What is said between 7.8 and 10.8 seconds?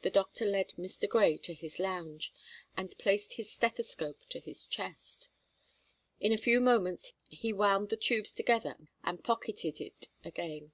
the tubes together and pocketed it again.